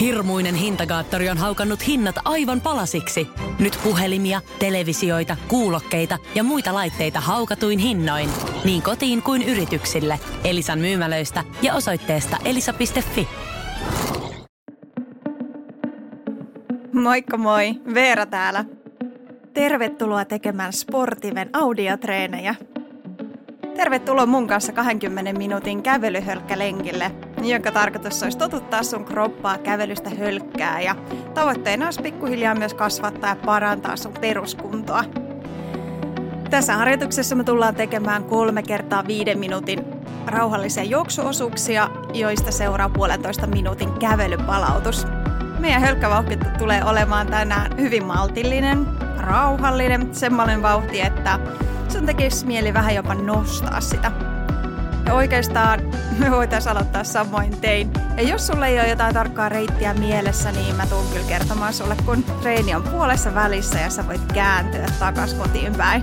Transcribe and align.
Hirmuinen 0.00 0.54
hintakaattori 0.54 1.28
on 1.28 1.38
haukannut 1.38 1.86
hinnat 1.86 2.16
aivan 2.24 2.60
palasiksi. 2.60 3.28
Nyt 3.58 3.78
puhelimia, 3.84 4.40
televisioita, 4.58 5.36
kuulokkeita 5.48 6.18
ja 6.34 6.42
muita 6.42 6.74
laitteita 6.74 7.20
haukatuin 7.20 7.78
hinnoin. 7.78 8.30
Niin 8.64 8.82
kotiin 8.82 9.22
kuin 9.22 9.42
yrityksille. 9.42 10.20
Elisan 10.44 10.78
myymälöistä 10.78 11.44
ja 11.62 11.74
osoitteesta 11.74 12.36
elisa.fi. 12.44 13.28
Moikka 16.92 17.36
moi, 17.36 17.74
Veera 17.94 18.26
täällä. 18.26 18.64
Tervetuloa 19.54 20.24
tekemään 20.24 20.72
Sportiven 20.72 21.50
audiotreenejä. 21.52 22.54
Tervetuloa 23.78 24.26
mun 24.26 24.46
kanssa 24.46 24.72
20 24.72 25.32
minuutin 25.32 25.82
kävelyhölkkälenkille, 25.82 27.10
jonka 27.42 27.72
tarkoitus 27.72 28.22
olisi 28.22 28.38
totuttaa 28.38 28.82
sun 28.82 29.04
kroppaa 29.04 29.58
kävelystä 29.58 30.10
hölkkää 30.10 30.80
ja 30.80 30.96
tavoitteena 31.34 31.84
olisi 31.84 32.02
pikkuhiljaa 32.02 32.54
myös 32.54 32.74
kasvattaa 32.74 33.30
ja 33.30 33.36
parantaa 33.36 33.96
sun 33.96 34.14
peruskuntoa. 34.20 35.04
Tässä 36.50 36.76
harjoituksessa 36.76 37.34
me 37.34 37.44
tullaan 37.44 37.74
tekemään 37.74 38.24
kolme 38.24 38.62
kertaa 38.62 39.06
viiden 39.06 39.38
minuutin 39.38 39.84
rauhallisia 40.26 40.84
juoksuosuuksia, 40.84 41.90
joista 42.14 42.52
seuraa 42.52 42.88
puolentoista 42.88 43.46
minuutin 43.46 43.92
kävelypalautus. 43.92 45.06
Meidän 45.58 45.82
hölkkävauhti 45.82 46.38
tulee 46.58 46.84
olemaan 46.84 47.26
tänään 47.26 47.78
hyvin 47.78 48.04
maltillinen, 48.04 48.86
rauhallinen, 49.18 50.14
semmoinen 50.14 50.62
vauhti, 50.62 51.00
että 51.00 51.38
sun 51.92 52.06
tekisi 52.06 52.46
mieli 52.46 52.74
vähän 52.74 52.94
jopa 52.94 53.14
nostaa 53.14 53.80
sitä. 53.80 54.12
Ja 55.06 55.14
oikeastaan 55.14 55.80
me 56.18 56.30
voitaisiin 56.30 56.72
aloittaa 56.72 57.04
samoin 57.04 57.60
tein. 57.60 57.90
Ja 58.16 58.22
jos 58.22 58.46
sulle 58.46 58.66
ei 58.66 58.80
ole 58.80 58.88
jotain 58.88 59.14
tarkkaa 59.14 59.48
reittiä 59.48 59.94
mielessä, 59.94 60.52
niin 60.52 60.76
mä 60.76 60.86
tuun 60.86 61.06
kyllä 61.12 61.28
kertomaan 61.28 61.74
sulle, 61.74 61.96
kun 62.04 62.22
treeni 62.22 62.74
on 62.74 62.82
puolessa 62.82 63.34
välissä 63.34 63.78
ja 63.78 63.90
sä 63.90 64.06
voit 64.06 64.32
kääntyä 64.32 64.86
takas 64.98 65.34
kotiin 65.34 65.74
päin. 65.74 66.02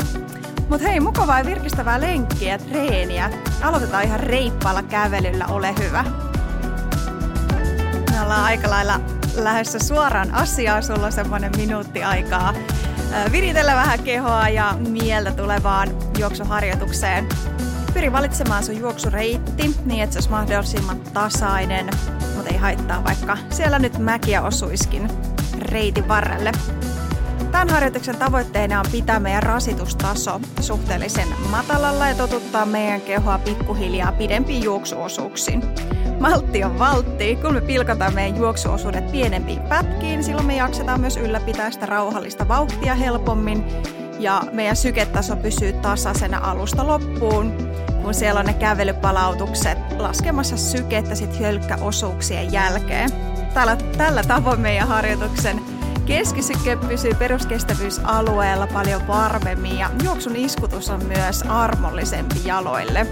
Mut 0.70 0.82
hei, 0.82 1.00
mukavaa 1.00 1.40
ja 1.40 1.46
virkistävää 1.46 2.02
lenkkiä 2.02 2.54
ja 2.54 2.60
treeniä. 2.60 3.30
Aloitetaan 3.62 4.04
ihan 4.04 4.20
reippaalla 4.20 4.84
kävelyllä, 4.84 5.46
ole 5.48 5.76
hyvä. 5.84 6.06
Me 8.12 8.22
ollaan 8.22 8.44
aika 8.44 8.70
lailla 8.70 9.00
lähdössä 9.36 9.80
suoraan 9.80 10.34
asiaan. 10.34 10.84
Sulla 10.84 11.06
on 11.06 11.12
semmonen 11.12 11.52
minuutti 11.58 12.04
aikaa 12.04 12.54
viritellä 13.32 13.76
vähän 13.76 14.00
kehoa 14.00 14.50
ja 14.50 14.74
mieltä 14.90 15.32
tulevaan 15.32 15.90
juoksuharjoitukseen. 16.20 17.28
Pyri 17.94 18.12
valitsemaan 18.12 18.64
sun 18.64 18.80
juoksureitti 18.80 19.76
niin, 19.86 20.04
että 20.04 20.14
se 20.14 20.18
olisi 20.18 20.30
mahdollisimman 20.30 21.00
tasainen, 21.00 21.90
mutta 22.36 22.52
ei 22.52 22.58
haittaa 22.58 23.04
vaikka 23.04 23.38
siellä 23.50 23.80
nyt 23.80 23.98
mäkiä 23.98 24.42
osuiskin 24.42 25.08
reitin 25.58 26.08
varrelle. 26.08 26.52
Tämän 27.52 27.70
harjoituksen 27.70 28.18
tavoitteena 28.18 28.80
on 28.80 28.86
pitää 28.92 29.20
meidän 29.20 29.44
rasitustaso 29.44 30.42
suhteellisen 30.60 31.28
matalalla 31.50 32.08
ja 32.08 32.16
totuttaa 32.16 32.66
meidän 32.66 33.02
kehoa 33.02 33.38
pikkuhiljaa 33.38 34.12
pidempiin 34.12 34.64
juoksuosuuksiin. 34.64 35.62
Maltti 36.30 36.64
on 36.64 36.80
valtti. 36.80 37.36
Kun 37.36 37.54
me 37.54 37.62
pilkataan 37.62 38.14
meidän 38.14 38.38
juoksuosuudet 38.38 39.12
pienempiin 39.12 39.62
pätkiin, 39.62 40.24
silloin 40.24 40.48
me 40.48 40.56
jaksetaan 40.56 41.02
myös 41.02 41.18
ylläpitää 41.18 41.72
sitä 41.72 41.86
rauhallista 41.86 42.48
vauhtia 42.48 42.96
helpommin 42.96 43.66
ja 44.20 44.44
meidän 44.52 44.76
syketaso 44.76 45.36
pysyy 45.36 45.74
tasaisena 45.74 46.38
alusta 46.38 46.88
loppuun, 46.88 47.54
kun 48.04 48.14
siellä 48.14 48.40
on 48.40 48.46
ne 48.46 48.54
kävelypalautukset 48.54 49.78
laskemassa 49.98 50.58
sykettä 50.58 51.16
sit 51.16 51.40
hölkkäosuuksien 51.40 52.54
jälkeen. 52.54 53.10
Tällä, 53.54 53.78
tällä 53.98 54.24
tavoin 54.24 54.62
meidän 54.62 54.88
harjoituksen 54.88 55.62
keskisyke 56.06 56.76
pysyy 56.76 57.14
peruskestävyysalueella 57.14 58.68
paljon 58.68 59.08
varmemmin 59.08 59.80
ja 59.80 59.90
juoksun 60.04 60.36
iskutus 60.36 60.90
on 60.90 61.06
myös 61.06 61.42
armollisempi 61.42 62.42
jaloille. 62.46 63.08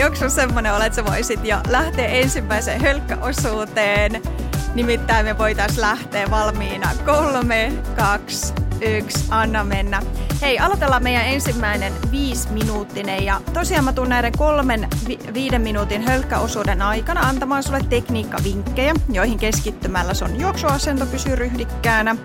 Sun 0.00 0.30
semmonen 0.30 0.74
ole, 0.74 0.86
että 0.86 0.96
sä 0.96 1.04
voisit 1.04 1.44
jo 1.44 1.56
lähteä 1.68 2.06
ensimmäiseen 2.06 2.80
hölkkäosuuteen? 2.80 4.22
Nimittäin 4.74 5.26
me 5.26 5.38
voitais 5.38 5.78
lähteä 5.78 6.30
valmiina. 6.30 6.90
Kolme, 7.04 7.72
kaksi, 7.96 8.54
yksi, 8.80 9.24
anna 9.30 9.64
mennä. 9.64 10.02
Hei, 10.42 10.58
aloitellaan 10.58 11.02
meidän 11.02 11.26
ensimmäinen 11.26 11.92
viisi 12.10 12.48
minuuttinen 12.48 13.24
ja 13.24 13.40
tosiaan 13.52 13.84
mä 13.84 13.92
tuun 13.92 14.08
näiden 14.08 14.32
kolmen 14.38 14.88
vi- 15.08 15.18
viiden 15.34 15.62
minuutin 15.62 16.02
hölkkäosuuden 16.02 16.82
aikana 16.82 17.20
antamaan 17.20 17.62
sulle 17.62 17.80
tekniikkavinkkejä, 17.88 18.94
joihin 19.12 19.38
keskittymällä 19.38 20.14
sun 20.14 20.40
juoksuasento 20.40 21.06
pysyy 21.06 21.36
ryhdikkäänä. 21.36 22.16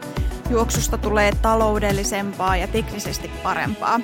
Juoksusta 0.50 0.98
tulee 0.98 1.32
taloudellisempaa 1.42 2.58
ja 2.58 2.68
teknisesti 2.68 3.32
parempaa. 3.44 4.00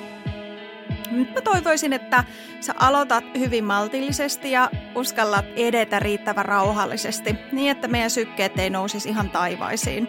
Nyt 1.12 1.34
mä 1.34 1.40
toivoisin, 1.40 1.92
että 1.92 2.24
sä 2.60 2.74
aloitat 2.78 3.24
hyvin 3.38 3.64
maltillisesti 3.64 4.50
ja 4.50 4.70
uskallat 4.94 5.44
edetä 5.56 5.98
riittävän 5.98 6.44
rauhallisesti, 6.44 7.36
niin 7.52 7.70
että 7.70 7.88
meidän 7.88 8.10
sykkeet 8.10 8.58
ei 8.58 8.70
nousisi 8.70 9.08
ihan 9.08 9.30
taivaisiin. 9.30 10.08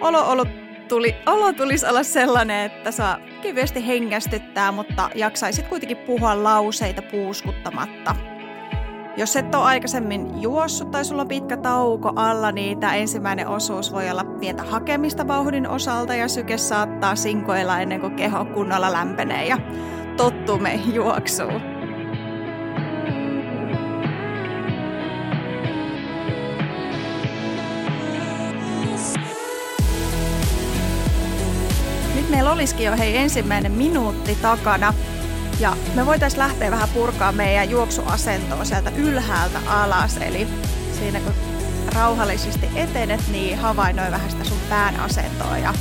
Olo, 0.00 0.30
olo, 0.30 0.46
tuli, 0.88 1.14
olo 1.26 1.52
tulisi 1.52 1.86
olla 1.86 2.02
sellainen, 2.02 2.66
että 2.66 2.90
saa 2.90 3.18
kevyesti 3.42 3.86
hengästyttää, 3.86 4.72
mutta 4.72 5.10
jaksaisit 5.14 5.68
kuitenkin 5.68 5.96
puhua 5.96 6.42
lauseita 6.42 7.02
puuskuttamatta. 7.02 8.16
Jos 9.16 9.36
et 9.36 9.54
ole 9.54 9.64
aikaisemmin 9.64 10.42
juossut 10.42 10.90
tai 10.90 11.04
sulla 11.04 11.22
on 11.22 11.28
pitkä 11.28 11.56
tauko 11.56 12.12
alla, 12.16 12.52
niin 12.52 12.80
tämä 12.80 12.94
ensimmäinen 12.94 13.48
osuus 13.48 13.92
voi 13.92 14.10
olla 14.10 14.24
pientä 14.24 14.62
hakemista 14.62 15.28
vauhdin 15.28 15.68
osalta 15.68 16.14
ja 16.14 16.28
syke 16.28 16.58
saattaa 16.58 17.16
sinkoilla 17.16 17.80
ennen 17.80 18.00
kuin 18.00 18.16
keho 18.16 18.44
kunnolla 18.44 18.92
lämpenee 18.92 19.46
ja 19.46 19.58
tottumme 20.16 20.74
juoksuun. 20.74 21.62
Nyt 32.14 32.30
meillä 32.30 32.52
olisikin 32.52 32.86
jo 32.86 32.96
hei 32.96 33.16
ensimmäinen 33.16 33.72
minuutti 33.72 34.38
takana. 34.42 34.94
Ja 35.60 35.76
me 35.94 36.06
voitaisiin 36.06 36.40
lähteä 36.40 36.70
vähän 36.70 36.88
purkaa 36.88 37.32
meidän 37.32 37.70
juoksuasentoa 37.70 38.64
sieltä 38.64 38.92
ylhäältä 38.96 39.58
alas. 39.66 40.16
Eli 40.16 40.48
siinä 40.98 41.20
kun 41.20 41.32
rauhallisesti 41.94 42.68
etenet, 42.74 43.20
niin 43.30 43.58
havainnoi 43.58 44.10
vähän 44.10 44.30
sitä 44.30 44.44
sun 44.44 44.58
pään 44.68 45.00
asentoa 45.00 45.58
ja 45.58 45.74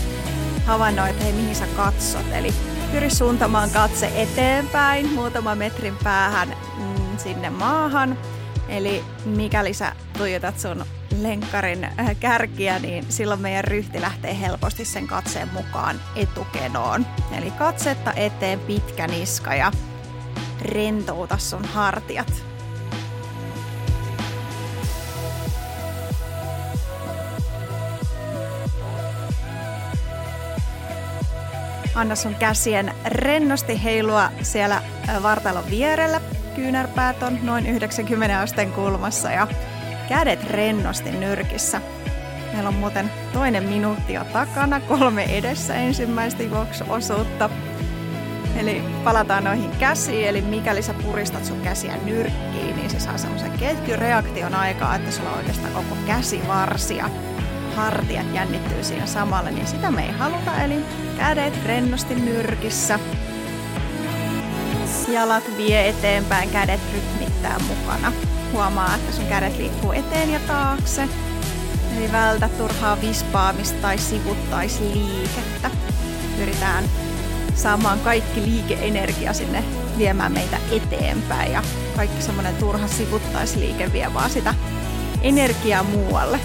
havainnoi, 0.65 1.09
että 1.09 1.23
hei 1.23 1.33
mihin 1.33 1.55
sä 1.55 1.65
katsot. 1.75 2.25
Eli 2.31 2.53
pyri 2.93 3.09
suuntamaan 3.09 3.69
katse 3.69 4.11
eteenpäin 4.15 5.13
muutaman 5.13 5.57
metrin 5.57 5.97
päähän 6.03 6.55
mm, 6.77 7.17
sinne 7.17 7.49
maahan. 7.49 8.17
Eli 8.69 9.03
mikäli 9.25 9.73
sä 9.73 9.95
tuijotat 10.17 10.59
sun 10.59 10.85
lenkkarin 11.21 11.83
äh, 11.83 12.15
kärkiä, 12.19 12.79
niin 12.79 13.05
silloin 13.09 13.41
meidän 13.41 13.63
ryhti 13.63 14.01
lähtee 14.01 14.39
helposti 14.39 14.85
sen 14.85 15.07
katseen 15.07 15.49
mukaan 15.53 16.01
etukenoon. 16.15 17.05
Eli 17.37 17.51
katsetta 17.51 18.13
eteen 18.13 18.59
pitkä 18.59 19.07
niska 19.07 19.55
ja 19.55 19.71
rentouta 20.61 21.37
sun 21.37 21.65
hartiat. 21.65 22.52
Anna 31.95 32.15
sun 32.15 32.35
käsien 32.35 32.93
rennosti 33.05 33.83
heilua 33.83 34.29
siellä 34.41 34.81
vartalon 35.23 35.69
vierellä. 35.69 36.21
Kyynärpäät 36.55 37.23
on 37.23 37.39
noin 37.43 37.67
90 37.67 38.39
asteen 38.39 38.71
kulmassa 38.71 39.31
ja 39.31 39.47
kädet 40.09 40.43
rennosti 40.43 41.11
nyrkissä. 41.11 41.81
Meillä 42.53 42.69
on 42.69 42.75
muuten 42.75 43.11
toinen 43.33 43.63
minuutti 43.63 44.13
jo 44.13 44.23
takana, 44.23 44.79
kolme 44.79 45.23
edessä 45.23 45.75
ensimmäistä 45.75 46.43
juoksuosuutta. 46.43 47.49
Eli 48.55 48.83
palataan 49.03 49.43
noihin 49.43 49.71
käsiin, 49.79 50.27
eli 50.27 50.41
mikäli 50.41 50.81
sä 50.81 50.93
puristat 50.93 51.45
sun 51.45 51.61
käsiä 51.61 51.97
nyrkkiin, 52.05 52.75
niin 52.75 52.89
se 52.89 52.99
saa 52.99 53.17
semmoisen 53.17 53.51
ketjureaktion 53.51 54.55
aikaa, 54.55 54.95
että 54.95 55.11
sulla 55.11 55.29
on 55.29 55.37
oikeastaan 55.37 55.73
koko 55.73 55.97
käsivarsi 56.07 56.97
ja 56.97 57.09
hartiat 57.75 58.33
jännittyy 58.33 58.83
siinä 58.83 59.05
samalla, 59.05 59.51
niin 59.51 59.67
sitä 59.67 59.91
me 59.91 60.05
ei 60.05 60.11
haluta, 60.11 60.63
eli 60.63 60.75
kädet 61.17 61.65
rennosti 61.65 62.15
nyrkissä. 62.15 62.99
Jalat 65.07 65.43
vie 65.57 65.89
eteenpäin, 65.89 66.49
kädet 66.49 66.79
rytmittää 66.93 67.59
mukana. 67.59 68.11
Huomaa, 68.53 68.95
että 68.95 69.11
sun 69.11 69.25
kädet 69.25 69.57
liikkuu 69.57 69.91
eteen 69.91 70.33
ja 70.33 70.39
taakse. 70.47 71.07
Eli 71.97 72.11
vältä 72.11 72.49
turhaa 72.49 73.01
vispaamista 73.01 73.81
tai 73.81 73.97
sivuttaisliikettä. 73.97 75.71
Pyritään 76.37 76.83
saamaan 77.55 77.99
kaikki 77.99 78.41
liikeenergia 78.41 79.33
sinne 79.33 79.63
viemään 79.97 80.31
meitä 80.31 80.57
eteenpäin 80.71 81.51
ja 81.51 81.63
kaikki 81.95 82.21
semmoinen 82.21 82.55
turha 82.55 82.87
sivuttaisliike 82.87 83.93
vie 83.93 84.13
vaan 84.13 84.29
sitä 84.29 84.53
energiaa 85.21 85.83
muualle. 85.83 86.39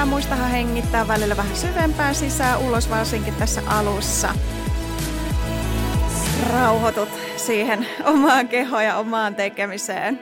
Hyvä 0.00 0.10
muistahan 0.10 0.50
hengittää 0.50 1.08
välillä 1.08 1.36
vähän 1.36 1.56
syvempään 1.56 2.14
sisään 2.14 2.58
ulos, 2.58 2.90
varsinkin 2.90 3.34
tässä 3.34 3.62
alussa. 3.66 4.34
Rauhoitut 6.52 7.08
siihen 7.36 7.86
omaan 8.04 8.48
kehoon 8.48 8.84
ja 8.84 8.96
omaan 8.96 9.34
tekemiseen. 9.34 10.20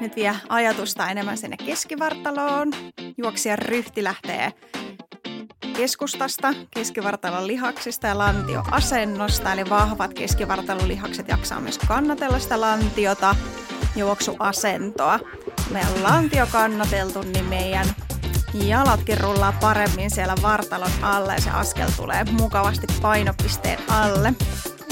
Nyt 0.00 0.16
vie 0.16 0.36
ajatusta 0.48 1.10
enemmän 1.10 1.38
sinne 1.38 1.56
keskivartaloon. 1.56 2.72
Juoksija 3.18 3.56
ryhti 3.56 4.04
lähtee 4.04 4.52
keskustasta, 5.76 6.54
keskivartalon 6.70 7.46
lihaksista 7.46 8.06
ja 8.06 8.18
lantioasennosta, 8.18 9.52
eli 9.52 9.70
vahvat 9.70 10.14
keskivartalon 10.14 10.88
lihakset 10.88 11.28
jaksaa 11.28 11.60
myös 11.60 11.78
kannatella 11.78 12.38
sitä 12.38 12.60
lantiota, 12.60 13.36
juoksuasentoa. 13.96 15.20
Meidän 15.70 16.02
lantio 16.02 16.46
kannateltu, 16.52 17.22
niin 17.22 17.44
meidän 17.44 17.86
jalatkin 18.64 19.20
rullaa 19.20 19.52
paremmin 19.52 20.10
siellä 20.10 20.34
vartalon 20.42 20.90
alle 21.02 21.34
ja 21.34 21.40
se 21.40 21.50
askel 21.50 21.90
tulee 21.96 22.24
mukavasti 22.24 22.86
painopisteen 23.02 23.78
alle. 23.88 24.34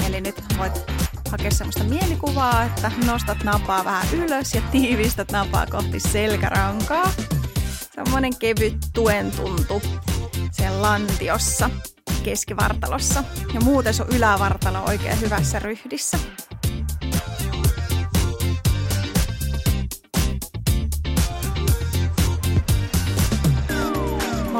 Eli 0.07 0.21
nyt 0.21 0.35
voit 0.57 0.91
hakea 1.31 1.51
semmoista 1.51 1.83
mielikuvaa, 1.83 2.63
että 2.63 2.91
nostat 3.05 3.43
napaa 3.43 3.85
vähän 3.85 4.07
ylös 4.13 4.53
ja 4.53 4.61
tiivistät 4.71 5.31
napaa 5.31 5.65
kohti 5.65 5.99
selkärankaa. 5.99 7.11
Semmoinen 7.95 8.37
kevyt 8.37 8.77
tuen 8.93 9.31
tuntu 9.31 9.81
siellä 10.51 10.81
lantiossa, 10.81 11.69
keskivartalossa. 12.23 13.23
Ja 13.53 13.61
muuten 13.61 13.93
sun 13.93 14.07
ylävartalo 14.15 14.77
on 14.77 14.89
oikein 14.89 15.21
hyvässä 15.21 15.59
ryhdissä. 15.59 16.17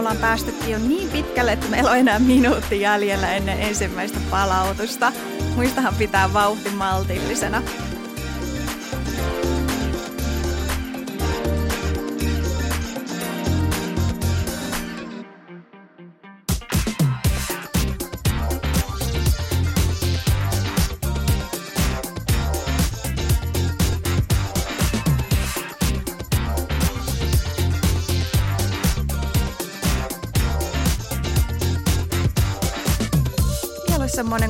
Ollaan 0.05 0.21
päästykin 0.21 0.71
jo 0.71 0.79
niin 0.79 1.09
pitkälle, 1.09 1.51
että 1.51 1.67
meillä 1.67 1.91
on 1.91 1.97
enää 1.97 2.19
minuutti 2.19 2.81
jäljellä 2.81 3.35
ennen 3.35 3.61
ensimmäistä 3.61 4.19
palautusta. 4.29 5.11
Muistahan 5.55 5.95
pitää 5.95 6.33
vauhti 6.33 6.69
maltillisena. 6.69 7.61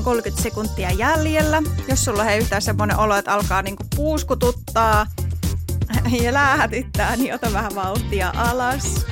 30 0.05 0.43
sekuntia 0.43 0.91
jäljellä. 0.91 1.63
Jos 1.87 2.05
sulla 2.05 2.23
on 2.23 2.37
yhtään 2.37 2.61
semmoinen 2.61 2.97
olo, 2.97 3.15
että 3.15 3.33
alkaa 3.33 3.61
niinku 3.61 3.83
puuskututtaa 3.95 5.07
ja 6.21 6.33
läähätyttää, 6.39 7.15
niin 7.15 7.33
ota 7.33 7.53
vähän 7.53 7.75
vauhtia 7.75 8.33
alas. 8.37 9.05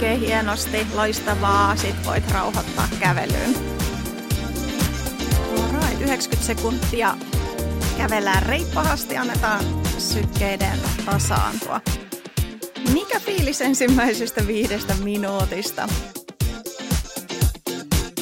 Oikein 0.00 0.20
hienosti, 0.20 0.86
loistavaa, 0.94 1.76
sit 1.76 1.96
voit 2.06 2.30
rauhoittaa 2.30 2.88
kävelyyn. 3.00 3.54
Alright, 5.58 6.00
90 6.00 6.46
sekuntia 6.46 7.16
kävellään 7.96 8.42
reippahasti, 8.42 9.16
annetaan 9.16 9.64
sykkeiden 9.98 10.78
tasaantua. 11.06 11.80
Mikä 12.92 13.20
fiilis 13.20 13.60
ensimmäisestä 13.60 14.46
viidestä 14.46 14.94
minuutista? 14.94 15.88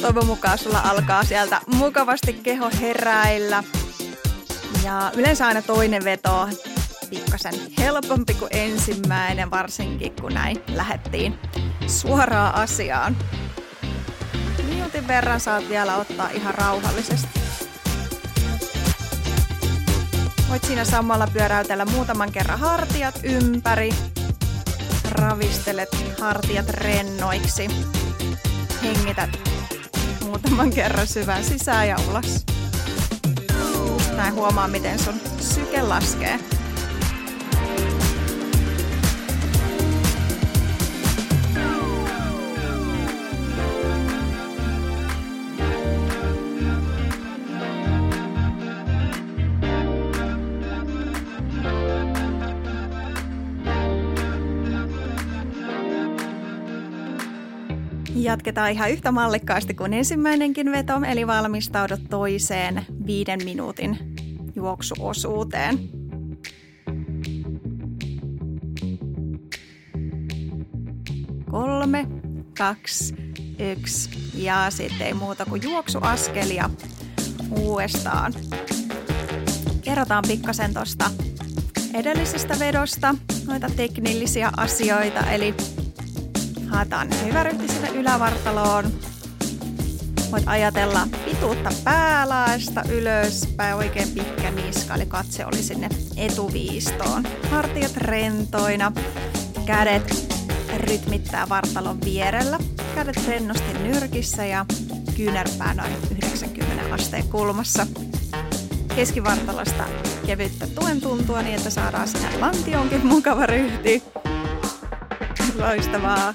Toivon 0.01 0.25
mukaan 0.25 0.57
sulla 0.57 0.81
alkaa 0.81 1.23
sieltä 1.23 1.61
mukavasti 1.75 2.33
keho 2.33 2.69
heräillä. 2.81 3.63
Ja 4.83 5.11
yleensä 5.15 5.47
aina 5.47 5.61
toinen 5.61 6.03
veto 6.03 6.49
pikkasen 7.09 7.53
helpompi 7.77 8.33
kuin 8.33 8.49
ensimmäinen, 8.51 9.51
varsinkin 9.51 10.15
kun 10.21 10.33
näin 10.33 10.63
lähettiin 10.75 11.39
suoraan 11.89 12.55
asiaan. 12.55 13.17
Minuutin 14.69 15.07
verran 15.07 15.39
saat 15.39 15.69
vielä 15.69 15.95
ottaa 15.95 16.29
ihan 16.29 16.55
rauhallisesti. 16.55 17.39
Voit 20.49 20.63
siinä 20.63 20.85
samalla 20.85 21.27
pyöräytellä 21.27 21.85
muutaman 21.85 22.31
kerran 22.31 22.59
hartiat 22.59 23.19
ympäri. 23.23 23.89
Ravistelet 25.11 25.89
hartiat 26.19 26.69
rennoiksi. 26.69 27.67
Hengität 28.83 29.29
muutaman 30.25 30.69
kerran 30.69 31.07
syvään 31.07 31.43
sisään 31.43 31.87
ja 31.87 31.95
ulos. 32.09 32.45
Näin 34.15 34.33
huomaa, 34.33 34.67
miten 34.67 34.99
sun 34.99 35.21
syke 35.39 35.81
laskee. 35.81 36.39
Jatketaan 58.29 58.71
ihan 58.71 58.91
yhtä 58.91 59.11
mallikkaasti 59.11 59.73
kuin 59.73 59.93
ensimmäinenkin 59.93 60.71
veto, 60.71 60.93
eli 61.07 61.27
valmistaudut 61.27 61.99
toiseen 62.09 62.85
viiden 63.05 63.39
minuutin 63.43 63.97
juoksuosuuteen. 64.55 65.79
Kolme, 71.51 72.07
kaksi, 72.57 73.15
yksi 73.59 74.09
ja 74.33 74.65
sitten 74.69 75.07
ei 75.07 75.13
muuta 75.13 75.45
kuin 75.45 75.63
juoksuaskelia 75.63 76.69
uudestaan. 77.51 78.33
Kerrotaan 79.81 80.23
pikkasen 80.27 80.73
tuosta 80.73 81.11
edellisestä 81.93 82.59
vedosta 82.59 83.15
noita 83.47 83.67
teknillisiä 83.75 84.51
asioita, 84.57 85.31
eli 85.31 85.53
haetaan 86.69 87.07
hyvä 87.25 87.43
ryhti 87.43 87.67
sinne 87.67 87.89
ylävartaloon. 87.89 88.85
Voit 90.31 90.43
ajatella 90.45 91.07
pituutta 91.25 91.69
päälaesta 91.83 92.83
ylöspäin, 92.91 93.75
oikein 93.75 94.09
pitkä 94.09 94.51
niska, 94.51 94.95
eli 94.95 95.05
katse 95.05 95.45
oli 95.45 95.63
sinne 95.63 95.89
etuviistoon. 96.17 97.23
Hartiat 97.51 97.97
rentoina, 97.97 98.91
kädet 99.65 100.33
rytmittää 100.77 101.49
vartalon 101.49 102.01
vierellä. 102.05 102.59
Kädet 102.95 103.27
rennosti 103.27 103.73
nyrkissä 103.83 104.45
ja 104.45 104.65
kyynärpää 105.17 105.73
noin 105.73 105.93
90 106.11 106.93
asteen 106.93 107.27
kulmassa. 107.27 107.87
Keskivartalosta 108.95 109.83
kevyttä 110.25 110.67
tuen 110.67 111.01
tuntua 111.01 111.41
niin, 111.41 111.55
että 111.55 111.69
saadaan 111.69 112.07
sinne 112.07 112.37
lantionkin 112.39 113.05
mukava 113.05 113.45
ryhti. 113.45 114.03
Loistavaa. 115.55 116.33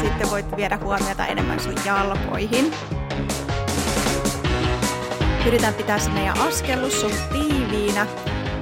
Sitten 0.00 0.30
voit 0.30 0.56
viedä 0.56 0.78
huomiota 0.82 1.26
enemmän 1.26 1.60
sun 1.60 1.74
jalkoihin. 1.84 2.72
Pyritään 5.44 5.74
pitää 5.74 5.98
se 5.98 6.10
meidän 6.10 6.38
askellus 6.38 7.00
suht 7.00 7.30
tiiviinä, 7.32 8.06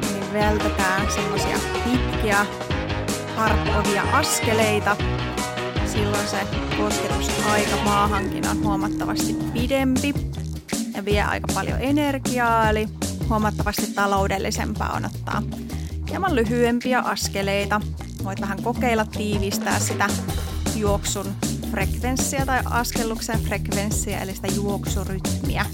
niin 0.00 0.32
vältetään 0.32 1.12
semmosia 1.12 1.58
pitkiä, 1.84 2.46
harppovia 3.36 4.02
askeleita. 4.12 4.96
Silloin 5.86 6.28
se 6.28 6.46
kosketusaika 6.76 7.76
maahankin 7.84 8.48
on 8.48 8.64
huomattavasti 8.64 9.36
pidempi 9.52 10.14
ja 10.94 11.04
vie 11.04 11.22
aika 11.22 11.46
paljon 11.54 11.80
energiaa, 11.80 12.70
eli 12.70 12.88
huomattavasti 13.28 13.86
taloudellisempaa 13.94 14.92
on 14.92 15.04
ottaa 15.04 15.42
hieman 16.10 16.36
lyhyempiä 16.36 17.00
askeleita. 17.00 17.80
Voit 18.24 18.40
vähän 18.40 18.62
kokeilla 18.62 19.04
tiivistää 19.04 19.78
sitä 19.78 20.08
juoksun 20.76 21.34
frekvenssiä 21.70 22.46
tai 22.46 22.60
askelluksen 22.64 23.40
frekvenssiä, 23.40 24.20
eli 24.20 24.34
sitä 24.34 24.48
juoksurytmiä. 24.48 25.66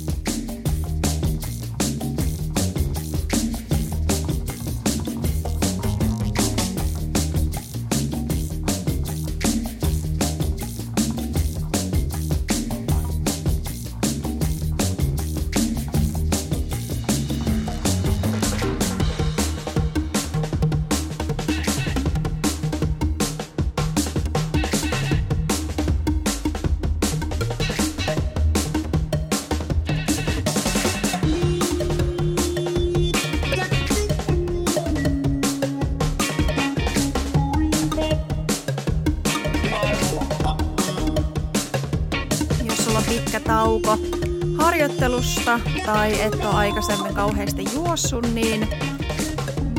Harjoittelusta 45.22 45.60
tai 45.86 46.22
et 46.22 46.34
ole 46.34 46.54
aikaisemmin 46.54 47.14
kauheasti 47.14 47.64
juossut, 47.74 48.34
niin 48.34 48.68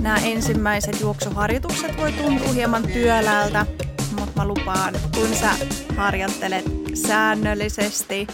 nämä 0.02 0.16
ensimmäiset 0.18 1.02
juoksuharjoitukset 1.02 1.98
voi 1.98 2.12
tuntua 2.12 2.48
hieman 2.48 2.84
työläältä, 2.84 3.66
mutta 4.20 4.42
mä 4.42 4.48
lupaan, 4.48 4.94
kun 5.16 5.36
sä 5.36 5.50
harjoittelet 5.98 6.66
säännöllisesti 6.94 8.28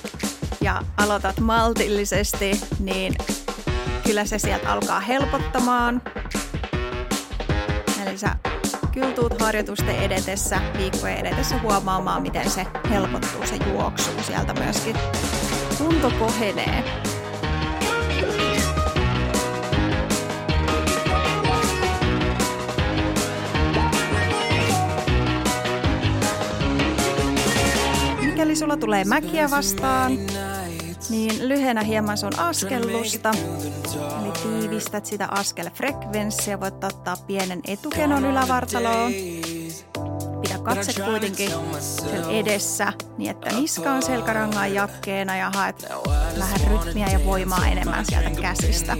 ja 0.61 0.83
aloitat 0.97 1.39
maltillisesti, 1.39 2.61
niin 2.79 3.15
kyllä 4.03 4.25
se 4.25 4.39
sieltä 4.39 4.71
alkaa 4.71 4.99
helpottamaan. 4.99 6.01
Eli 8.05 8.17
sä 8.17 8.35
kyllä 8.91 9.11
tuut 9.11 9.41
harjoitusten 9.41 9.95
edetessä, 9.95 10.61
viikkojen 10.77 11.17
edetessä 11.17 11.57
huomaamaan, 11.57 12.21
miten 12.21 12.49
se 12.49 12.65
helpottuu 12.89 13.45
se 13.45 13.55
juoksu 13.55 14.11
sieltä 14.27 14.53
myöskin. 14.53 14.95
Kunto 15.79 16.11
kohenee. 16.19 16.83
Mikäli 28.21 28.55
sulla 28.55 28.77
tulee 28.77 29.03
mäkiä 29.03 29.51
vastaan, 29.51 30.11
niin 31.09 31.49
lyhennä 31.49 31.83
hieman 31.83 32.17
sun 32.17 32.39
askellusta. 32.39 33.31
Eli 34.21 34.31
tiivistät 34.43 35.05
sitä 35.05 35.27
askelfrekvenssiä, 35.31 36.59
voit 36.59 36.83
ottaa 36.83 37.17
pienen 37.27 37.61
etukenon 37.67 38.25
ylävartaloon. 38.25 39.11
Pidä 40.41 40.57
katse 40.63 41.01
kuitenkin 41.01 41.51
sen 41.79 42.29
edessä, 42.29 42.93
niin 43.17 43.31
että 43.31 43.51
niska 43.51 43.91
on 43.91 44.03
selkärangan 44.03 44.73
jakkeena 44.73 45.37
ja 45.37 45.51
haet 45.55 45.85
vähän 46.39 46.59
rytmiä 46.69 47.07
ja 47.07 47.25
voimaa 47.25 47.67
enemmän 47.67 48.05
sieltä 48.05 48.41
käsistä. 48.41 48.97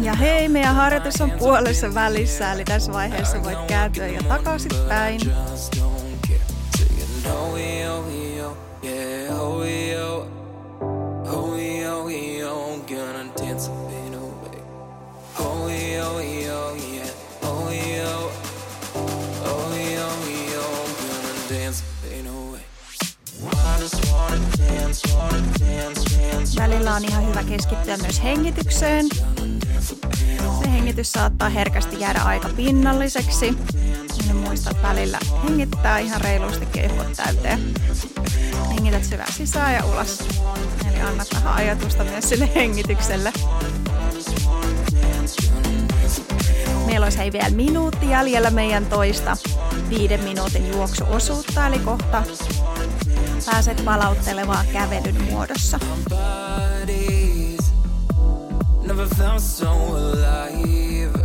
Ja 0.00 0.14
hei, 0.14 0.48
meidän 0.48 0.74
harjoitus 0.74 1.20
on 1.20 1.30
puolessa 1.30 1.94
välissä, 1.94 2.52
eli 2.52 2.64
tässä 2.64 2.92
vaiheessa 2.92 3.42
voit 3.42 3.58
kääntyä 3.68 4.06
jo 4.06 4.22
takaisinpäin. 4.22 5.20
On 26.96 27.04
ihan 27.04 27.28
hyvä 27.28 27.42
keskittyä 27.44 27.96
myös 27.96 28.22
hengitykseen. 28.22 29.06
Se 30.62 30.70
hengitys 30.72 31.12
saattaa 31.12 31.48
herkästi 31.48 32.00
jäädä 32.00 32.20
aika 32.22 32.48
pinnalliseksi. 32.48 33.56
Niin 34.24 34.36
muista 34.36 34.70
välillä 34.82 35.18
hengittää 35.44 35.98
ihan 35.98 36.20
reilusti 36.20 36.66
keuhkot 36.66 37.12
täyteen. 37.16 37.60
Hengität 38.70 39.04
syvään 39.04 39.32
sisään 39.32 39.74
ja 39.74 39.84
ulos. 39.84 40.18
Eli 40.90 41.00
annat 41.00 41.28
vähän 41.34 41.54
ajatusta 41.54 42.04
myös 42.04 42.28
sille 42.28 42.48
hengitykselle. 42.54 43.32
Meillä 46.86 47.04
olisi 47.06 47.18
hei 47.18 47.32
vielä 47.32 47.50
minuutti 47.50 48.10
jäljellä 48.10 48.50
meidän 48.50 48.86
toista 48.86 49.36
viiden 49.88 50.24
minuutin 50.24 50.72
juoksuosuutta, 50.72 51.66
eli 51.66 51.78
kohta 51.78 52.22
pääset 53.46 53.84
palauttelevaan 53.84 54.66
kävelyn 54.72 55.22
muodossa. 55.22 55.78
Never 58.94 59.14
felt 59.14 59.40
so 59.40 59.72
alive. 59.72 61.16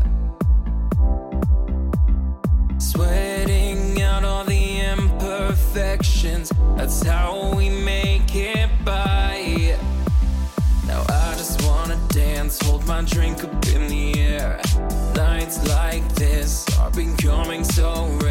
Sweating 2.78 4.02
out 4.02 4.24
all 4.24 4.46
the 4.46 4.80
imperfections. 4.94 6.54
That's 6.78 7.04
how 7.04 7.54
we 7.58 7.68
make 7.68 8.34
it 8.34 8.70
by. 8.86 9.78
Now 10.88 11.04
I 11.10 11.34
just 11.36 11.62
wanna 11.66 12.00
dance, 12.08 12.58
hold 12.62 12.88
my 12.88 13.02
drink 13.02 13.44
up 13.44 13.68
in 13.68 13.90
the 13.90 14.18
air. 14.18 14.62
Nights 15.14 15.68
like 15.68 16.08
this 16.16 16.66
are 16.80 16.92
becoming 16.92 17.66
so 17.66 18.06
rare. 18.22 18.26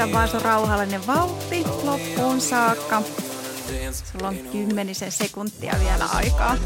Säilytä 0.00 0.18
vaan 0.18 0.28
sun 0.28 0.42
rauhallinen 0.42 1.06
vauhti 1.06 1.64
loppuun 1.82 2.40
saakka. 2.40 3.02
Sulla 4.12 4.28
on 4.28 4.36
kymmenisen 4.52 5.12
sekuntia 5.12 5.74
vielä 5.80 6.06
aikaa. 6.06 6.56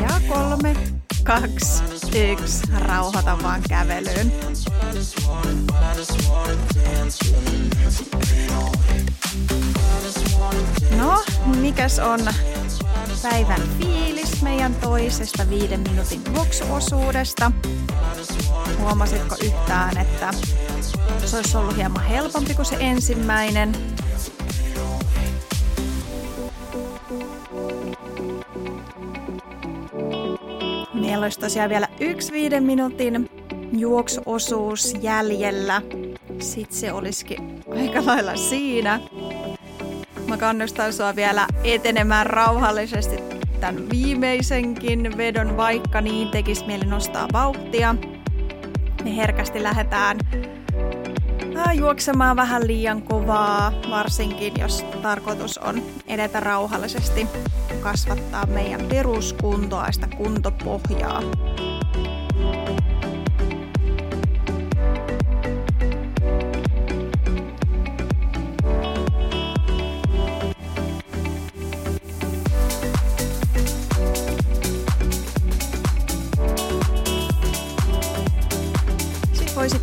Ja 0.00 0.20
kolme, 0.28 0.76
kaksi, 1.26 1.82
yksi. 2.32 2.62
Rauhoita 2.78 3.38
vaan 3.42 3.62
kävelyyn. 3.68 4.32
No, 10.98 11.24
mikäs 11.60 11.98
on 11.98 12.20
päivän 13.22 13.60
fiilis 13.78 14.42
meidän 14.42 14.74
toisesta 14.74 15.50
viiden 15.50 15.80
minuutin 15.80 16.22
juoksuosuudesta? 16.34 17.52
Huomasitko 18.78 19.36
yhtään, 19.44 19.98
että 19.98 20.30
se 21.24 21.36
olisi 21.36 21.56
ollut 21.56 21.76
hieman 21.76 22.04
helpompi 22.04 22.54
kuin 22.54 22.66
se 22.66 22.76
ensimmäinen? 22.80 23.72
Meillä 31.06 31.24
olisi 31.24 31.40
tosiaan 31.40 31.70
vielä 31.70 31.88
yksi 32.00 32.32
viiden 32.32 32.62
minuutin 32.62 33.30
juoksuosuus 33.72 34.94
jäljellä. 35.02 35.82
Sitten 36.38 36.78
se 36.78 36.92
olisikin 36.92 37.60
aika 37.80 38.06
lailla 38.06 38.36
siinä. 38.36 39.00
Mä 40.28 40.36
kannustan 40.36 40.92
sua 40.92 41.16
vielä 41.16 41.46
etenemään 41.64 42.26
rauhallisesti 42.26 43.16
tämän 43.60 43.90
viimeisenkin 43.90 45.16
vedon, 45.16 45.56
vaikka 45.56 46.00
niin 46.00 46.28
tekisi 46.28 46.66
mieli 46.66 46.84
nostaa 46.84 47.28
vauhtia. 47.32 47.94
Me 49.04 49.16
herkästi 49.16 49.62
lähdetään 49.62 50.18
juoksemaan 51.76 52.36
vähän 52.36 52.66
liian 52.66 53.02
kovaa, 53.02 53.72
varsinkin 53.90 54.52
jos 54.58 54.84
tarkoitus 55.02 55.58
on 55.58 55.82
edetä 56.06 56.40
rauhallisesti, 56.40 57.26
kasvattaa 57.80 58.46
meidän 58.46 58.80
peruskuntoa, 58.80 59.92
sitä 59.92 60.08
kuntopohjaa. 60.16 61.22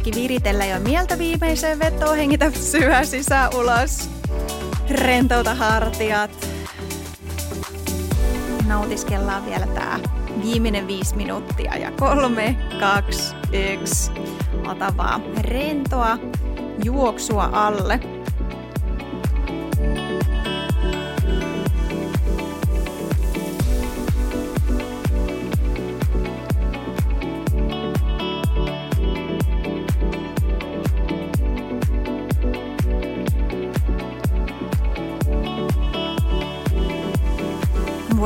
Hetki 0.05 0.21
viritellä 0.21 0.65
jo 0.65 0.79
mieltä 0.79 1.17
viimeiseen 1.17 1.79
vetoon. 1.79 2.17
Hengitä 2.17 2.51
syvä 2.51 3.03
sisään 3.03 3.55
ulos. 3.55 4.09
Rentouta 4.89 5.55
hartiat. 5.55 6.49
Nautiskellaan 8.67 9.45
vielä 9.45 9.67
tää 9.67 9.99
viimeinen 10.41 10.87
viisi 10.87 11.15
minuuttia 11.15 11.77
ja 11.77 11.91
kolme, 11.91 12.55
kaksi, 12.79 13.35
yksi. 13.73 14.11
Ota 14.67 14.93
vaan 14.97 15.23
rentoa 15.37 16.17
juoksua 16.83 17.49
alle. 17.53 17.99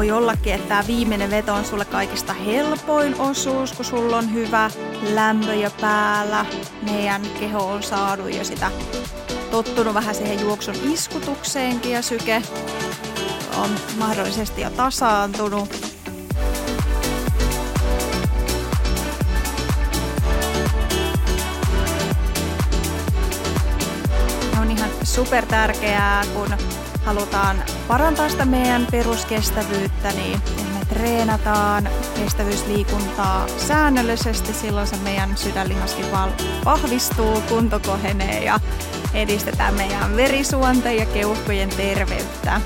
Voi 0.08 0.18
ollakin, 0.18 0.54
että 0.54 0.68
tämä 0.68 0.88
viimeinen 0.88 1.32
veto 1.32 1.54
on 1.54 1.66
sulle 1.66 1.86
kaikista 1.86 2.34
helpoin 2.34 3.20
osuus, 3.20 3.74
kun 3.74 3.86
sulla 3.86 4.18
on 4.18 4.34
hyvä 4.34 4.72
lämpö 5.14 5.54
jo 5.56 5.72
päällä. 5.82 6.46
Meidän 6.82 7.22
keho 7.40 7.72
on 7.72 7.84
saanut 7.84 8.36
jo 8.36 8.44
sitä 8.44 8.72
tottunut 9.52 9.94
vähän 9.94 10.16
siihen 10.16 10.40
juoksun 10.40 10.76
iskutukseenkin 10.94 11.92
ja 11.92 12.02
syke 12.02 12.42
on 13.58 13.70
mahdollisesti 13.98 14.62
jo 14.62 14.70
tasaantunut. 14.70 15.70
On 24.62 24.72
ihan 24.72 24.90
super 25.04 25.46
tärkeää, 25.46 26.24
kun 26.34 26.58
halutaan 27.06 27.64
parantaa 27.88 28.30
sitä 28.30 28.46
meidän 28.46 28.88
peruskestävyyttä, 28.92 30.12
niin 30.12 30.40
me 30.74 30.86
treenataan 30.90 31.90
kestävyysliikuntaa 32.16 33.48
säännöllisesti. 33.68 34.54
Silloin 34.54 34.88
se 34.88 34.96
meidän 34.96 35.38
sydänlihaskin 35.38 36.06
vahvistuu, 36.66 37.42
kunto 37.50 37.80
kohenee 37.80 38.44
ja 38.44 38.60
edistetään 39.14 39.74
meidän 39.74 40.16
verisuonten 40.16 40.98
ja 40.98 41.06
keuhkojen 41.06 41.70
terveyttä. 41.70 42.62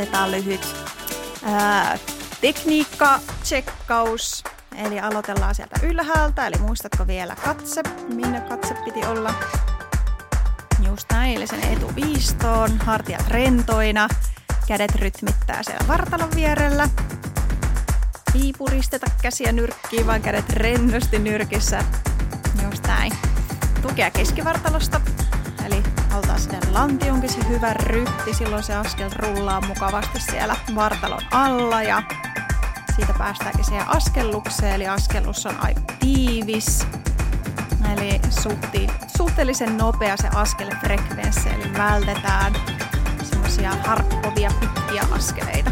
Otetaan 0.00 0.30
lyhyt 0.30 0.74
ää, 1.44 1.98
tekniikka-tsekkaus. 2.40 4.44
Eli 4.76 5.00
aloitellaan 5.00 5.54
sieltä 5.54 5.80
ylhäältä, 5.82 6.46
eli 6.46 6.56
muistatko 6.58 7.06
vielä 7.06 7.36
katse, 7.36 7.82
minne 8.14 8.40
katse 8.40 8.74
piti 8.84 9.06
olla. 9.06 9.34
Just 10.86 11.06
näin, 11.12 11.36
eli 11.36 11.46
sen 11.46 11.64
etuviistoon, 11.64 12.78
hartiat 12.78 13.28
rentoina, 13.28 14.08
kädet 14.66 14.94
rytmittää 14.94 15.62
siellä 15.62 15.88
vartalon 15.88 16.30
vierellä. 16.34 16.88
Ei 18.34 18.52
puristeta 18.58 19.06
käsiä 19.22 19.52
nyrkkiin, 19.52 20.06
vaan 20.06 20.22
kädet 20.22 20.50
rennosti 20.50 21.18
nyrkissä. 21.18 21.84
Just 22.64 22.86
näin. 22.86 23.12
Tukea 23.82 24.10
keskivartalosta, 24.10 25.00
oltaan 26.14 26.40
sinne 26.40 26.58
lantionkin 26.72 27.30
se 27.32 27.48
hyvä 27.48 27.74
ryhti, 27.74 28.34
silloin 28.34 28.62
se 28.62 28.74
askel 28.74 29.10
rullaa 29.18 29.60
mukavasti 29.60 30.20
siellä 30.20 30.56
vartalon 30.74 31.22
alla 31.30 31.82
ja 31.82 32.02
siitä 32.96 33.14
päästäänkin 33.18 33.64
siihen 33.64 33.88
askellukseen, 33.88 34.74
eli 34.74 34.88
askellus 34.88 35.46
on 35.46 35.54
aika 35.60 35.80
tiivis. 36.00 36.86
Eli 37.92 38.20
suhti, 38.30 38.86
suhteellisen 39.16 39.76
nopea 39.76 40.16
se 40.16 40.28
askelfrekvenssi, 40.34 41.48
eli 41.48 41.72
vältetään 41.72 42.52
semmoisia 43.22 43.70
harkkovia 43.86 44.50
pitkiä 44.60 45.02
askeleita. 45.10 45.70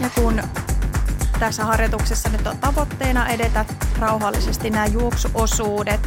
Ja 0.00 0.10
kun 0.14 0.42
tässä 1.40 1.64
harjoituksessa 1.64 2.28
nyt 2.28 2.46
on 2.46 2.58
tavoitteena 2.58 3.28
edetä 3.28 3.64
rauhallisesti 3.98 4.70
nämä 4.70 4.86
juoksuosuudet, 4.86 6.00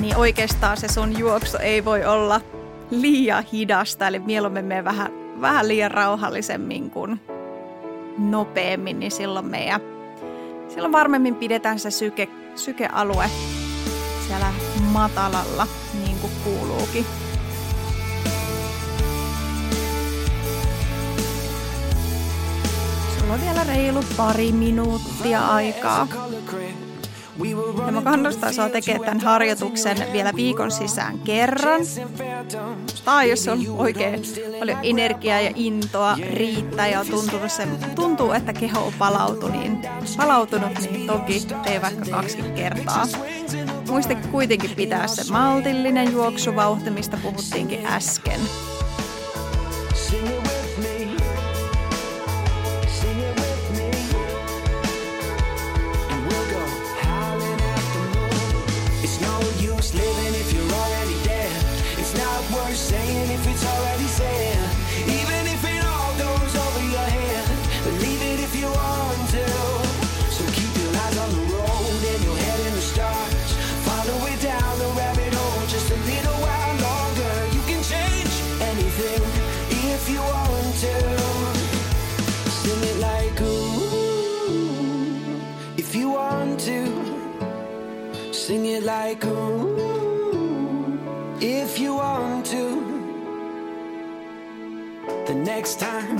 niin 0.00 0.16
oikeastaan 0.16 0.76
se 0.76 0.88
sun 0.88 1.18
juoksu 1.18 1.56
ei 1.56 1.84
voi 1.84 2.04
olla 2.04 2.40
liian 2.90 3.44
hidasta, 3.52 4.06
eli 4.06 4.18
mieluummin 4.18 4.64
me 4.64 4.84
vähän, 4.84 5.12
vähän 5.40 5.68
liian 5.68 5.90
rauhallisemmin 5.90 6.90
kuin 6.90 7.20
nopeammin, 8.18 9.00
niin 9.00 9.12
silloin 9.12 9.46
meidän 9.46 9.80
silloin 10.68 10.92
varmemmin 10.92 11.34
pidetään 11.34 11.78
se 11.78 11.90
syke, 11.90 12.28
sykealue 12.54 13.30
siellä 14.26 14.52
matalalla, 14.92 15.66
niin 16.04 16.16
kuin 16.18 16.32
kuuluukin. 16.44 17.06
Mulla 23.30 23.42
on 23.42 23.48
vielä 23.48 23.64
reilu 23.64 24.00
pari 24.16 24.52
minuuttia 24.52 25.46
aikaa. 25.46 26.08
Ja 27.86 27.92
mä 27.92 28.02
kannustan 28.02 28.54
sua 28.54 28.68
tekemään 28.68 29.04
tämän 29.04 29.20
harjoituksen 29.20 30.06
vielä 30.12 30.32
viikon 30.36 30.70
sisään 30.70 31.18
kerran. 31.18 31.80
Tai 33.04 33.30
jos 33.30 33.48
on 33.48 33.58
oikein 33.68 34.22
paljon 34.58 34.78
energiaa 34.82 35.40
ja 35.40 35.52
intoa 35.54 36.16
riittää 36.32 36.88
ja 36.88 37.00
on 37.00 37.50
se, 37.50 37.68
tuntuu, 37.94 38.32
että 38.32 38.52
keho 38.52 38.86
on 38.86 38.92
palautunut, 38.98 39.60
niin, 39.60 39.78
palautunut, 40.16 40.78
niin 40.90 41.06
toki 41.06 41.46
tee 41.64 41.82
vaikka 41.82 42.04
kaksi 42.10 42.38
kertaa. 42.54 43.06
Muista 43.90 44.14
kuitenkin 44.14 44.70
pitää 44.70 45.06
se 45.06 45.32
maltillinen 45.32 46.12
juoksuvauhti, 46.12 46.90
mistä 46.90 47.16
puhuttiinkin 47.22 47.86
äsken. 47.86 48.40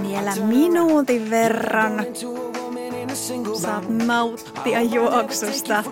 Vielä 0.09 0.33
minuutin 0.37 1.31
verran. 1.31 2.07
Saat 3.55 3.89
nauttia 3.89 4.83
juoksusta. 4.83 5.85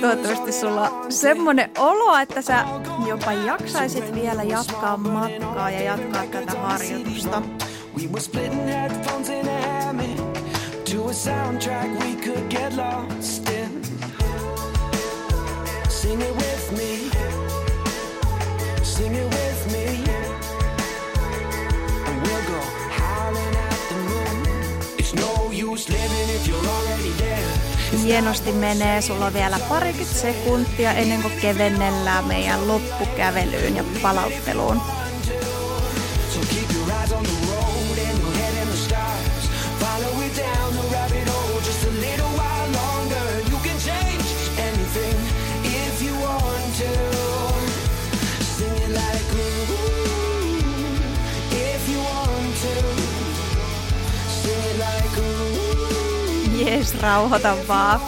Toivottavasti 0.00 0.52
sulla 0.52 0.90
on 0.90 1.12
semmonen 1.12 1.70
olo, 1.78 2.18
että 2.18 2.42
sä 2.42 2.64
jopa 3.06 3.32
jaksaisit 3.32 4.14
vielä 4.14 4.42
jatkaa 4.42 4.96
matkaa 4.96 5.70
ja 5.70 5.82
jatkaa 5.82 6.26
tätä 6.26 6.58
harjoitusta. 6.58 7.42
We 7.98 8.08
Hienosti 27.98 28.52
menee, 28.52 29.02
sulla 29.02 29.26
on 29.26 29.32
vielä 29.32 29.58
parikymmentä 29.68 30.14
sekuntia 30.14 30.92
ennen 30.92 31.22
kuin 31.22 31.34
kevennellään 31.40 32.24
meidän 32.24 32.68
loppukävelyyn 32.68 33.76
ja 33.76 33.84
palautteluun. 34.02 34.80
So 36.30 36.40
keep 36.40 36.76
your 36.76 36.90
eyes 36.90 37.12
on 37.12 37.22
the 37.22 37.32
road. 37.32 37.49
Ees 56.80 57.00
rauhoita 57.02 57.56
vaan. 57.68 58.00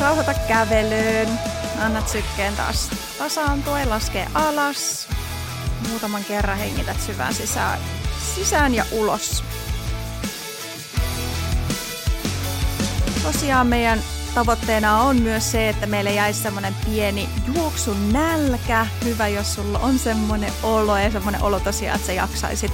Rauhoita 0.00 0.34
kävelyyn. 0.34 1.28
Annat 1.80 2.08
sykkeen 2.08 2.56
taas 2.56 2.90
tasaantua 3.18 3.80
ja 3.80 3.90
laskee 3.90 4.28
alas. 4.34 5.08
Muutaman 5.88 6.24
kerran 6.24 6.58
hengität 6.58 7.00
syvään 7.00 7.34
sisään, 7.34 7.78
sisään 8.34 8.74
ja 8.74 8.84
ulos. 8.92 9.44
Tosiaan 13.22 13.66
meidän 13.66 14.02
tavoitteena 14.34 15.00
on 15.00 15.22
myös 15.22 15.50
se, 15.50 15.68
että 15.68 15.86
meille 15.86 16.12
jäisi 16.12 16.42
semmoinen 16.42 16.74
pieni 16.84 17.28
juoksun 17.54 18.12
nälkä. 18.12 18.86
Hyvä, 19.04 19.28
jos 19.28 19.54
sulla 19.54 19.78
on 19.78 19.98
semmoinen 19.98 20.52
olo 20.62 20.96
ja 20.96 21.10
semmoinen 21.10 21.42
olo 21.42 21.60
tosiaan, 21.60 21.96
että 21.96 22.06
sä 22.06 22.12
jaksaisit 22.12 22.72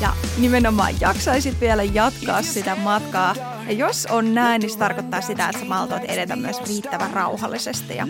ja 0.00 0.12
nimenomaan 0.38 0.94
jaksaisit 1.00 1.60
vielä 1.60 1.82
jatkaa 1.82 2.42
sitä 2.42 2.76
matkaa. 2.76 3.34
Ja 3.66 3.72
jos 3.72 4.06
on 4.10 4.34
näin, 4.34 4.60
niin 4.60 4.70
se 4.70 4.78
tarkoittaa 4.78 5.20
sitä, 5.20 5.48
että 5.48 5.58
sä 5.58 5.64
maltoit 5.64 6.04
edetä 6.04 6.36
myös 6.36 6.60
riittävän 6.68 7.10
rauhallisesti. 7.10 7.96
Ja 7.96 8.06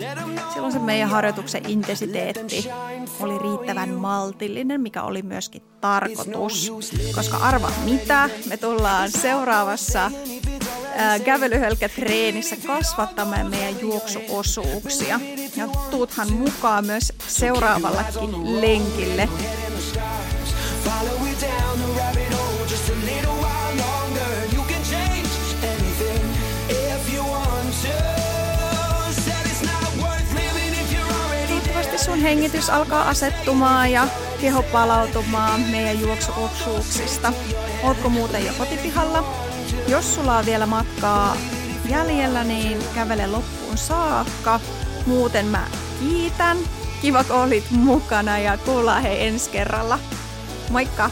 silloin 0.53 0.73
se 0.73 0.79
meidän 0.79 1.09
harjoituksen 1.09 1.71
intensiteetti 1.71 2.69
oli 3.21 3.39
riittävän 3.39 3.89
maltillinen, 3.89 4.81
mikä 4.81 5.03
oli 5.03 5.23
myöskin 5.23 5.63
tarkoitus. 5.81 6.73
Koska 7.15 7.37
arva 7.37 7.71
mitä, 7.85 8.31
me 8.49 8.57
tullaan 8.57 9.11
seuraavassa 9.11 10.11
kävelyhölkätreenissä 11.25 12.57
kasvattamaan 12.67 13.51
meidän 13.51 13.81
juoksuosuuksia. 13.81 15.21
Ja 15.57 15.69
tuuthan 15.91 16.33
mukaan 16.33 16.87
myös 16.87 17.13
seuraavallakin 17.27 18.61
lenkille. 18.61 19.29
Hengitys 32.25 32.71
alkaa 32.71 33.09
asettumaan 33.09 33.93
ja 33.93 34.09
keho 34.41 34.63
palautumaan 34.63 35.61
meidän 35.61 36.01
juoksuosuuksista. 36.01 37.33
Ootko 37.83 38.09
muuten 38.09 38.47
jo 38.47 38.53
kotipihalla? 38.59 39.25
Jos 39.89 40.15
sulla 40.15 40.39
on 40.39 40.47
vielä 40.47 40.67
matkaa 40.67 41.37
jäljellä, 41.89 42.45
niin 42.45 42.79
kävele 42.95 43.27
loppuun 43.27 43.79
saakka. 43.79 44.61
Muuten 45.07 45.47
mä 45.47 45.67
kiitän. 46.01 46.57
Kiva, 47.03 47.25
kun 47.25 47.37
olit 47.37 47.71
mukana 47.71 48.39
ja 48.39 48.59
kuullaan 48.59 49.03
hei 49.03 49.27
ensi 49.27 49.51
kerralla. 49.51 49.99
Moikka! 50.71 51.11